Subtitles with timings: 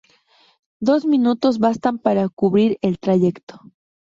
[0.87, 3.61] Dos minutos bastan para cubrir el trayecto.